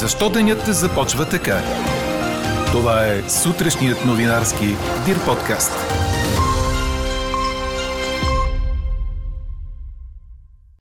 Защо 0.00 0.30
денят 0.30 0.66
започва 0.66 1.24
така? 1.28 1.56
Това 2.72 3.06
е 3.06 3.22
сутрешният 3.22 4.04
новинарски 4.06 4.66
Дир 5.06 5.16
подкаст. 5.26 5.72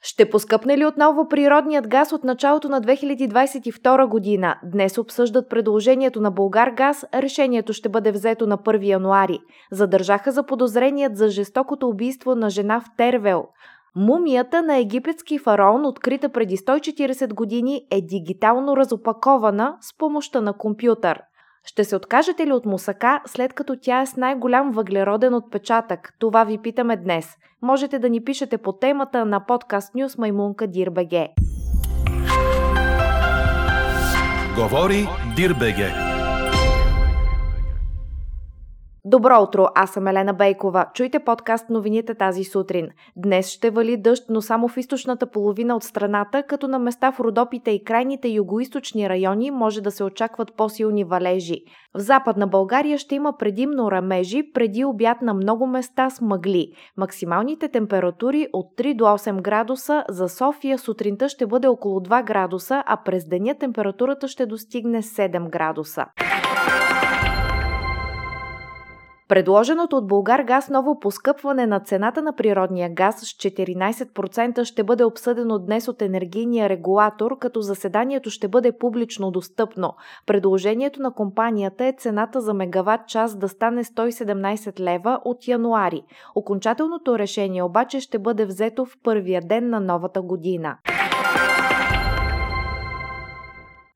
Ще 0.01 0.29
поскъпне 0.29 0.77
ли 0.77 0.85
отново 0.85 1.27
природният 1.27 1.87
газ 1.87 2.11
от 2.11 2.23
началото 2.23 2.69
на 2.69 2.81
2022 2.81 4.07
година? 4.07 4.55
Днес 4.63 4.97
обсъждат 4.97 5.49
предложението 5.49 6.21
на 6.21 6.31
Българ 6.31 6.69
газ. 6.69 7.05
Решението 7.13 7.73
ще 7.73 7.89
бъде 7.89 8.11
взето 8.11 8.47
на 8.47 8.57
1 8.57 8.85
януари. 8.85 9.39
Задържаха 9.71 10.31
за 10.31 10.45
подозреният 10.45 11.17
за 11.17 11.29
жестокото 11.29 11.87
убийство 11.87 12.35
на 12.35 12.49
жена 12.49 12.81
в 12.81 12.85
Тервел. 12.97 13.43
Мумията 13.99 14.61
на 14.61 14.77
египетски 14.77 15.39
фараон, 15.39 15.85
открита 15.85 16.29
преди 16.29 16.57
140 16.57 17.33
години, 17.33 17.81
е 17.91 18.01
дигитално 18.01 18.77
разопакована 18.77 19.77
с 19.81 19.97
помощта 19.97 20.41
на 20.41 20.53
компютър. 20.53 21.21
Ще 21.65 21.83
се 21.83 21.95
откажете 21.95 22.47
ли 22.47 22.51
от 22.51 22.65
мусака, 22.65 23.21
след 23.25 23.53
като 23.53 23.75
тя 23.81 24.01
е 24.01 24.05
с 24.05 24.15
най-голям 24.15 24.71
въглероден 24.71 25.33
отпечатък? 25.33 26.13
Това 26.19 26.43
ви 26.43 26.57
питаме 26.57 26.97
днес. 26.97 27.35
Можете 27.61 27.99
да 27.99 28.09
ни 28.09 28.23
пишете 28.23 28.57
по 28.57 28.73
темата 28.73 29.25
на 29.25 29.45
подкаст 29.45 29.95
Нюс 29.95 30.17
Маймунка 30.17 30.67
Дирбеге. 30.67 31.29
Говори 34.55 35.07
Дирбеге. 35.35 36.06
Добро 39.09 39.41
утро, 39.41 39.65
аз 39.75 39.89
съм 39.89 40.07
Елена 40.07 40.33
Бейкова. 40.33 40.85
Чуйте 40.93 41.19
подкаст 41.19 41.69
новините 41.69 42.15
тази 42.15 42.43
сутрин. 42.43 42.89
Днес 43.15 43.49
ще 43.49 43.69
вали 43.69 43.97
дъжд, 43.97 44.23
но 44.29 44.41
само 44.41 44.67
в 44.67 44.77
източната 44.77 45.31
половина 45.31 45.75
от 45.75 45.83
страната, 45.83 46.43
като 46.43 46.67
на 46.67 46.79
места 46.79 47.11
в 47.11 47.19
Родопите 47.19 47.71
и 47.71 47.83
крайните 47.83 48.27
югоисточни 48.27 49.09
райони 49.09 49.51
може 49.51 49.81
да 49.81 49.91
се 49.91 50.03
очакват 50.03 50.53
по-силни 50.57 51.03
валежи. 51.03 51.61
В 51.97 51.99
западна 51.99 52.47
България 52.47 52.97
ще 52.97 53.15
има 53.15 53.37
предимно 53.37 53.91
рамежи, 53.91 54.51
преди 54.53 54.85
обяд 54.85 55.21
на 55.21 55.33
много 55.33 55.67
места 55.67 56.09
с 56.09 56.21
мъгли. 56.21 56.67
Максималните 56.97 57.69
температури 57.69 58.47
от 58.53 58.77
3 58.77 58.95
до 58.95 59.05
8 59.05 59.41
градуса, 59.41 60.03
за 60.09 60.29
София 60.29 60.77
сутринта 60.77 61.29
ще 61.29 61.47
бъде 61.47 61.67
около 61.67 61.99
2 61.99 62.23
градуса, 62.23 62.83
а 62.85 62.97
през 63.05 63.27
деня 63.27 63.55
температурата 63.59 64.27
ще 64.27 64.45
достигне 64.45 65.01
7 65.01 65.49
градуса. 65.49 66.05
Предложеното 69.27 69.97
от 69.97 70.07
Българ 70.07 70.43
газ 70.43 70.69
ново 70.69 70.99
поскъпване 70.99 71.67
на 71.67 71.79
цената 71.79 72.21
на 72.21 72.35
природния 72.35 72.89
газ 72.89 73.15
с 73.19 73.23
14% 73.23 74.63
ще 74.63 74.83
бъде 74.83 75.03
обсъдено 75.03 75.59
днес 75.59 75.87
от 75.87 76.01
енергийния 76.01 76.69
регулатор, 76.69 77.37
като 77.39 77.61
заседанието 77.61 78.29
ще 78.29 78.47
бъде 78.47 78.77
публично 78.77 79.31
достъпно. 79.31 79.93
Предложението 80.25 81.01
на 81.01 81.13
компанията 81.13 81.85
е 81.85 81.93
цената 81.97 82.41
за 82.41 82.53
мегаватт 82.53 83.07
час 83.07 83.37
да 83.37 83.49
стане 83.49 83.83
117 83.83 84.79
лева 84.79 85.19
от 85.25 85.47
януари. 85.47 86.01
Окончателното 86.35 87.19
решение 87.19 87.63
обаче 87.63 87.99
ще 87.99 88.19
бъде 88.19 88.45
взето 88.45 88.85
в 88.85 88.97
първия 89.03 89.41
ден 89.41 89.69
на 89.69 89.79
новата 89.79 90.21
година. 90.21 90.77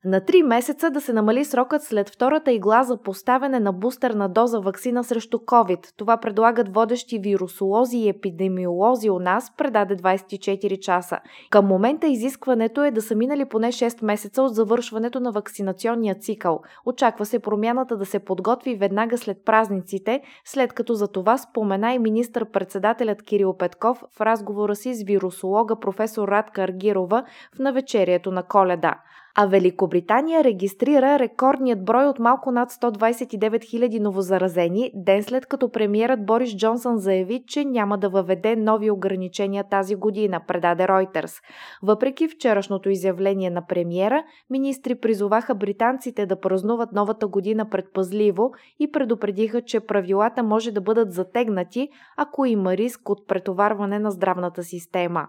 На 0.04 0.20
3 0.20 0.42
месеца 0.42 0.90
да 0.90 1.00
се 1.00 1.12
намали 1.12 1.44
срокът 1.44 1.82
след 1.82 2.08
втората 2.10 2.52
игла 2.52 2.82
за 2.82 2.96
поставяне 2.96 3.60
на 3.60 3.72
бустерна 3.72 4.28
доза 4.28 4.60
вакцина 4.60 5.04
срещу 5.04 5.38
COVID. 5.38 5.92
Това 5.96 6.16
предлагат 6.16 6.74
водещи 6.74 7.18
вирусолози 7.18 7.98
и 7.98 8.08
епидемиолози 8.08 9.10
у 9.10 9.18
нас, 9.18 9.52
предаде 9.56 9.96
24 9.96 10.78
часа. 10.78 11.18
Към 11.50 11.66
момента 11.66 12.06
изискването 12.06 12.84
е 12.84 12.90
да 12.90 13.02
са 13.02 13.14
минали 13.14 13.44
поне 13.44 13.72
6 13.72 14.04
месеца 14.04 14.42
от 14.42 14.54
завършването 14.54 15.20
на 15.20 15.32
вакцинационния 15.32 16.14
цикъл. 16.14 16.60
Очаква 16.86 17.26
се 17.26 17.38
промяната 17.38 17.96
да 17.96 18.06
се 18.06 18.18
подготви 18.18 18.76
веднага 18.76 19.18
след 19.18 19.44
празниците, 19.44 20.20
след 20.44 20.72
като 20.72 20.94
за 20.94 21.08
това 21.08 21.38
спомена 21.38 21.92
и 21.94 21.98
министър-председателят 21.98 23.22
Кирил 23.22 23.56
Петков 23.56 24.04
в 24.16 24.20
разговора 24.20 24.76
си 24.76 24.94
с 24.94 25.02
вирусолога 25.02 25.80
професор 25.80 26.28
Радка 26.28 26.62
Аргирова 26.62 27.24
в 27.56 27.58
навечерието 27.58 28.30
на 28.30 28.42
коледа. 28.42 28.94
А 29.34 29.46
Великобритания 29.46 30.44
регистрира 30.44 31.18
рекордният 31.18 31.84
брой 31.84 32.04
от 32.04 32.18
малко 32.18 32.52
над 32.52 32.72
129 32.72 33.38
000 33.38 34.00
новозаразени, 34.00 34.90
ден 34.94 35.22
след 35.22 35.46
като 35.46 35.70
премиерът 35.70 36.26
Борис 36.26 36.56
Джонсън 36.56 36.98
заяви, 36.98 37.44
че 37.46 37.64
няма 37.64 37.98
да 37.98 38.08
въведе 38.08 38.56
нови 38.56 38.90
ограничения 38.90 39.64
тази 39.64 39.94
година, 39.94 40.40
предаде 40.48 40.82
Reuters. 40.82 41.42
Въпреки 41.82 42.28
вчерашното 42.28 42.90
изявление 42.90 43.50
на 43.50 43.66
премиера, 43.66 44.24
министри 44.50 44.94
призоваха 44.94 45.54
британците 45.54 46.26
да 46.26 46.40
празнуват 46.40 46.92
новата 46.92 47.26
година 47.26 47.68
предпазливо 47.70 48.52
и 48.80 48.92
предупредиха, 48.92 49.62
че 49.62 49.80
правилата 49.80 50.42
може 50.42 50.72
да 50.72 50.80
бъдат 50.80 51.12
затегнати, 51.12 51.88
ако 52.16 52.46
има 52.46 52.76
риск 52.76 53.08
от 53.08 53.28
претоварване 53.28 53.98
на 53.98 54.10
здравната 54.10 54.62
система. 54.62 55.26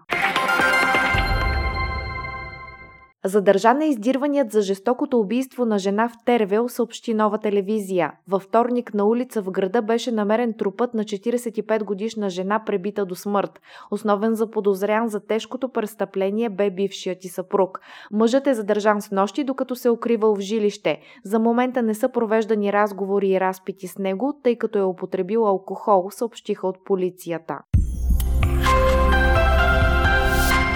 Задържан 3.26 3.82
е 3.82 3.88
издирваният 3.88 4.52
за 4.52 4.62
жестокото 4.62 5.20
убийство 5.20 5.64
на 5.64 5.78
жена 5.78 6.08
в 6.08 6.12
Тервел, 6.24 6.68
съобщи 6.68 7.14
нова 7.14 7.38
телевизия. 7.38 8.12
Във 8.28 8.42
вторник 8.42 8.94
на 8.94 9.04
улица 9.04 9.42
в 9.42 9.50
града 9.50 9.82
беше 9.82 10.12
намерен 10.12 10.54
трупът 10.58 10.94
на 10.94 11.04
45 11.04 11.84
годишна 11.84 12.30
жена, 12.30 12.62
пребита 12.66 13.06
до 13.06 13.14
смърт. 13.14 13.60
Основен 13.90 14.34
за 14.34 14.50
подозрян 14.50 15.08
за 15.08 15.20
тежкото 15.20 15.68
престъпление 15.68 16.48
бе 16.48 16.70
бившият 16.70 17.24
и 17.24 17.28
съпруг. 17.28 17.80
Мъжът 18.12 18.46
е 18.46 18.54
задържан 18.54 19.02
с 19.02 19.10
нощи, 19.10 19.44
докато 19.44 19.76
се 19.76 19.88
е 19.88 19.90
укривал 19.90 20.36
в 20.36 20.40
жилище. 20.40 21.00
За 21.24 21.38
момента 21.38 21.82
не 21.82 21.94
са 21.94 22.08
провеждани 22.08 22.72
разговори 22.72 23.28
и 23.28 23.40
разпити 23.40 23.88
с 23.88 23.98
него, 23.98 24.40
тъй 24.42 24.56
като 24.56 24.78
е 24.78 24.82
употребил 24.82 25.46
алкохол, 25.46 26.10
съобщиха 26.10 26.66
от 26.66 26.84
полицията. 26.84 27.58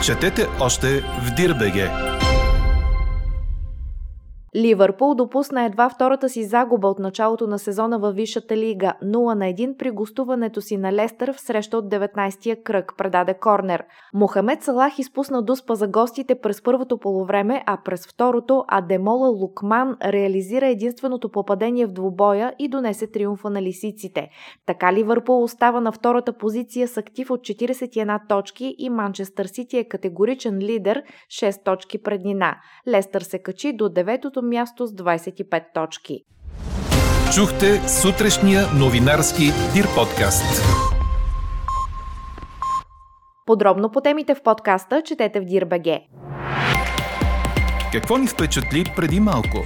Четете 0.04 0.46
още 0.60 1.00
в 1.00 1.34
Дирбеге! 1.36 2.17
Ливърпул 4.58 5.14
допусна 5.14 5.64
едва 5.64 5.88
втората 5.88 6.28
си 6.28 6.44
загуба 6.44 6.88
от 6.88 6.98
началото 6.98 7.46
на 7.46 7.58
сезона 7.58 7.98
във 7.98 8.14
Висшата 8.14 8.56
лига 8.56 8.92
0 9.02 9.34
на 9.34 9.44
1 9.44 9.76
при 9.76 9.90
гостуването 9.90 10.60
си 10.60 10.76
на 10.76 10.92
Лестър 10.92 11.32
в 11.32 11.40
среща 11.40 11.78
от 11.78 11.84
19-я 11.84 12.62
кръг, 12.62 12.92
предаде 12.98 13.34
Корнер. 13.34 13.84
Мохамед 14.14 14.62
Салах 14.62 14.98
изпусна 14.98 15.42
дуспа 15.42 15.74
за 15.74 15.88
гостите 15.88 16.34
през 16.34 16.62
първото 16.62 16.98
полувреме, 16.98 17.62
а 17.66 17.78
през 17.84 18.06
второто 18.06 18.64
Адемола 18.68 19.28
Лукман 19.28 19.96
реализира 20.04 20.66
единственото 20.66 21.28
попадение 21.28 21.86
в 21.86 21.92
двубоя 21.92 22.54
и 22.58 22.68
донесе 22.68 23.10
триумфа 23.10 23.50
на 23.50 23.62
лисиците. 23.62 24.28
Така 24.66 24.92
Ливърпул 24.92 25.42
остава 25.42 25.80
на 25.80 25.92
втората 25.92 26.32
позиция 26.32 26.88
с 26.88 26.96
актив 26.96 27.30
от 27.30 27.40
41 27.40 28.28
точки 28.28 28.74
и 28.78 28.90
Манчестър 28.90 29.46
Сити 29.46 29.78
е 29.78 29.88
категоричен 29.88 30.58
лидер 30.58 31.02
6 31.28 31.64
точки 31.64 32.02
преднина. 32.02 32.56
Лестър 32.88 33.20
се 33.20 33.38
качи 33.38 33.72
до 33.72 33.84
9-то 33.84 34.47
място 34.48 34.86
с 34.86 34.92
25 34.92 35.62
точки. 35.74 36.24
Чухте 37.34 37.88
сутрешния 37.88 38.66
новинарски 38.74 39.52
Дир 39.74 39.86
подкаст. 39.96 40.64
Подробно 43.46 43.90
по 43.90 44.00
темите 44.00 44.34
в 44.34 44.42
подкаста 44.42 45.02
четете 45.02 45.40
в 45.40 45.44
Дирбеге. 45.44 46.00
Какво 47.92 48.18
ни 48.18 48.26
впечатли 48.26 48.84
преди 48.96 49.20
малко? 49.20 49.64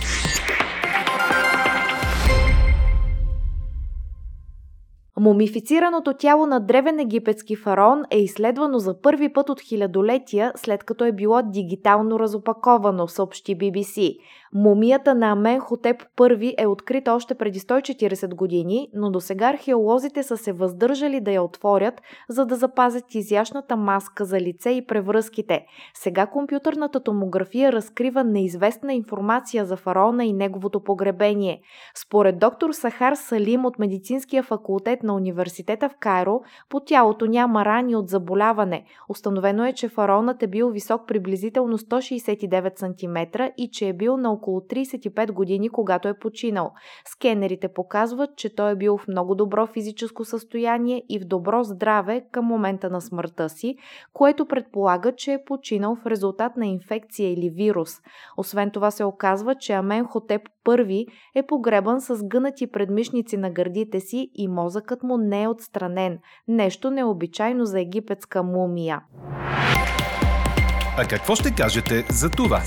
Мумифицираното 5.22 6.14
тяло 6.14 6.46
на 6.46 6.60
древен 6.60 6.98
египетски 6.98 7.56
фараон 7.56 8.02
е 8.10 8.18
изследвано 8.18 8.78
за 8.78 9.00
първи 9.00 9.32
път 9.32 9.48
от 9.50 9.60
хилядолетия, 9.60 10.52
след 10.56 10.84
като 10.84 11.04
е 11.04 11.12
било 11.12 11.42
дигитално 11.42 12.18
разопаковано, 12.18 13.08
съобщи 13.08 13.58
BBC. 13.58 14.16
Мумията 14.54 15.14
на 15.14 15.30
Амен 15.30 15.60
Хотеп 15.60 16.02
I 16.20 16.54
е 16.58 16.66
открита 16.66 17.12
още 17.12 17.34
преди 17.34 17.60
140 17.60 18.34
години, 18.34 18.88
но 18.94 19.10
до 19.10 19.20
сега 19.20 19.48
археолозите 19.48 20.22
са 20.22 20.36
се 20.36 20.52
въздържали 20.52 21.20
да 21.20 21.30
я 21.30 21.42
отворят, 21.42 22.02
за 22.28 22.46
да 22.46 22.56
запазят 22.56 23.14
изящната 23.14 23.76
маска 23.76 24.24
за 24.24 24.40
лице 24.40 24.70
и 24.70 24.86
превръзките. 24.86 25.66
Сега 25.94 26.26
компютърната 26.26 27.00
томография 27.00 27.72
разкрива 27.72 28.24
неизвестна 28.24 28.94
информация 28.94 29.64
за 29.64 29.76
фараона 29.76 30.24
и 30.24 30.32
неговото 30.32 30.80
погребение. 30.80 31.60
Според 31.94 32.38
доктор 32.38 32.72
Сахар 32.72 33.14
Салим 33.14 33.64
от 33.64 33.78
медицинския 33.78 34.42
факултет 34.42 35.02
на 35.02 35.11
на 35.12 35.16
университета 35.16 35.88
в 35.88 35.96
Кайро, 36.00 36.40
по 36.68 36.80
тялото 36.80 37.26
няма 37.26 37.64
рани 37.64 37.96
от 37.96 38.08
заболяване. 38.08 38.84
Установено 39.08 39.64
е, 39.64 39.72
че 39.72 39.88
фараонът 39.88 40.42
е 40.42 40.46
бил 40.46 40.70
висок 40.70 41.06
приблизително 41.06 41.78
169 41.78 42.78
см 42.78 43.42
и 43.56 43.70
че 43.70 43.88
е 43.88 43.92
бил 43.92 44.16
на 44.16 44.32
около 44.32 44.60
35 44.60 45.32
години, 45.32 45.68
когато 45.68 46.08
е 46.08 46.18
починал. 46.18 46.72
Скенерите 47.04 47.68
показват, 47.68 48.36
че 48.36 48.54
той 48.54 48.72
е 48.72 48.76
бил 48.76 48.98
в 48.98 49.08
много 49.08 49.34
добро 49.34 49.66
физическо 49.66 50.24
състояние 50.24 51.02
и 51.08 51.18
в 51.18 51.24
добро 51.24 51.64
здраве 51.64 52.24
към 52.32 52.44
момента 52.44 52.90
на 52.90 53.00
смъртта 53.00 53.48
си, 53.48 53.76
което 54.12 54.46
предполага, 54.46 55.12
че 55.12 55.32
е 55.32 55.44
починал 55.44 55.96
в 55.96 56.06
резултат 56.06 56.56
на 56.56 56.66
инфекция 56.66 57.32
или 57.32 57.50
вирус. 57.50 58.00
Освен 58.36 58.70
това 58.70 58.90
се 58.90 59.04
оказва, 59.04 59.54
че 59.54 59.72
Амен 59.72 60.04
Хотеп 60.04 60.42
I 60.68 61.06
е 61.34 61.46
погребан 61.46 62.00
с 62.00 62.24
гънати 62.24 62.66
предмишници 62.66 63.36
на 63.36 63.50
гърдите 63.50 64.00
си 64.00 64.30
и 64.34 64.48
мозъкът 64.48 65.02
му 65.02 65.16
не 65.18 65.42
е 65.42 65.48
отстранен. 65.48 66.18
Нещо 66.48 66.90
необичайно 66.90 67.64
за 67.64 67.80
египетска 67.80 68.42
мумия. 68.42 69.00
А 70.98 71.08
какво 71.08 71.34
ще 71.34 71.54
кажете 71.54 72.06
за 72.10 72.30
това? 72.30 72.60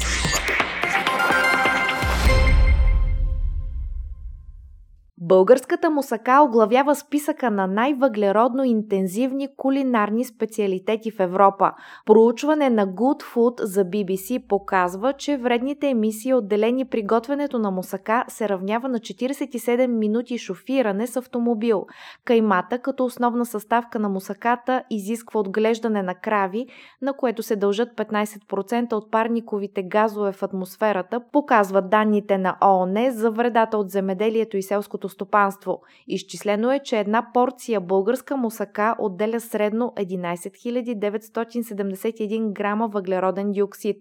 Българската 5.27 5.89
мусака 5.89 6.42
оглавява 6.44 6.95
списъка 6.95 7.51
на 7.51 7.68
най-въглеродно 7.68 8.63
интензивни 8.63 9.48
кулинарни 9.57 10.25
специалитети 10.25 11.12
в 11.12 11.19
Европа. 11.19 11.72
Проучване 12.06 12.69
на 12.69 12.88
Good 12.88 13.24
Food 13.24 13.63
за 13.63 13.86
BBC 13.86 14.48
показва, 14.48 15.13
че 15.13 15.38
вредните 15.38 15.89
емисии, 15.89 16.33
отделени 16.33 16.86
при 16.86 17.04
готвенето 17.04 17.60
на 17.60 17.72
мусака, 17.72 18.25
се 18.27 18.50
равнява 18.50 18.89
на 18.89 19.00
47 19.00 19.88
минути 19.88 20.38
шофиране 20.38 21.07
с 21.07 21.18
автомобил. 21.18 21.86
Каймата, 22.25 22.80
като 22.80 23.06
основна 23.06 23.45
съставка 23.45 24.00
на 24.00 24.10
мусаката, 24.10 24.83
изисква 24.89 25.39
отглеждане 25.39 26.04
на 26.04 26.16
крави, 26.16 26.68
на 27.01 27.13
което 27.13 27.44
се 27.44 27.56
дължат 27.56 27.89
15% 27.95 28.94
от 28.94 29.12
парниковите 29.12 29.83
газове 29.83 30.31
в 30.31 30.44
атмосферата, 30.44 31.22
показват 31.31 31.89
данните 31.89 32.38
на 32.38 32.57
ООН 32.66 33.12
за 33.12 33.31
вредата 33.31 33.77
от 33.77 33.89
земеделието 33.89 34.57
и 34.57 34.63
селското 34.63 35.10
стопанство. 35.15 35.81
Изчислено 36.07 36.71
е, 36.71 36.79
че 36.79 37.00
една 37.00 37.27
порция 37.33 37.81
българска 37.81 38.38
мусака 38.38 38.95
отделя 39.00 39.39
средно 39.39 39.94
11 39.97 40.95
971 41.00 42.53
грама 42.53 42.88
въглероден 42.88 43.51
диоксид. 43.51 43.97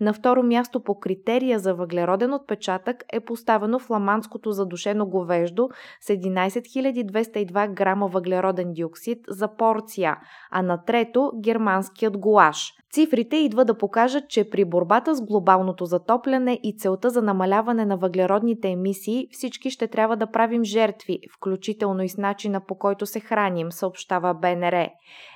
На 0.00 0.12
второ 0.12 0.42
място 0.42 0.80
по 0.80 1.00
критерия 1.00 1.58
за 1.58 1.74
въглероден 1.74 2.32
отпечатък 2.32 3.04
е 3.12 3.20
поставено 3.20 3.78
фламандското 3.78 4.52
задушено 4.52 5.06
говеждо 5.06 5.68
с 6.00 6.08
11 6.08 7.06
202 7.06 7.74
грама 7.74 8.08
въглероден 8.08 8.72
диоксид 8.72 9.18
за 9.28 9.56
порция, 9.56 10.16
а 10.50 10.62
на 10.62 10.84
трето 10.84 11.32
германският 11.42 12.18
гуаш. 12.18 12.72
Цифрите 12.96 13.36
идва 13.36 13.64
да 13.64 13.78
покажат, 13.78 14.28
че 14.28 14.50
при 14.50 14.64
борбата 14.64 15.14
с 15.14 15.22
глобалното 15.22 15.84
затопляне 15.84 16.60
и 16.62 16.76
целта 16.78 17.10
за 17.10 17.22
намаляване 17.22 17.84
на 17.84 17.96
въглеродните 17.96 18.68
емисии 18.68 19.28
всички 19.30 19.70
ще 19.70 19.86
трябва 19.86 20.16
да 20.16 20.30
правим 20.30 20.64
жертви, 20.64 21.18
включително 21.36 22.02
и 22.02 22.08
с 22.08 22.16
начина 22.16 22.60
по 22.60 22.78
който 22.78 23.06
се 23.06 23.20
храним, 23.20 23.72
съобщава 23.72 24.34
БНР. 24.34 24.88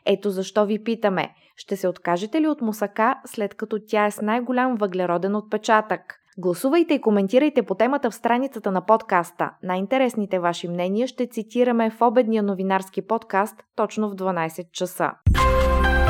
Ето 0.06 0.30
защо 0.30 0.66
ви 0.66 0.84
питаме, 0.84 1.30
ще 1.56 1.76
се 1.76 1.88
откажете 1.88 2.40
ли 2.40 2.48
от 2.48 2.60
мусака, 2.60 3.14
след 3.26 3.54
като 3.54 3.78
тя 3.86 4.06
е 4.06 4.10
с 4.10 4.20
най-голям 4.20 4.76
въглероден 4.76 5.34
отпечатък? 5.34 6.00
Гласувайте 6.38 6.94
и 6.94 7.00
коментирайте 7.00 7.62
по 7.62 7.74
темата 7.74 8.10
в 8.10 8.14
страницата 8.14 8.72
на 8.72 8.86
подкаста. 8.86 9.50
Най-интересните 9.62 10.38
ваши 10.38 10.68
мнения 10.68 11.06
ще 11.06 11.26
цитираме 11.26 11.90
в 11.90 12.02
обедния 12.02 12.42
новинарски 12.42 13.06
подкаст 13.06 13.56
точно 13.76 14.10
в 14.10 14.14
12 14.14 14.70
часа. 14.72 15.10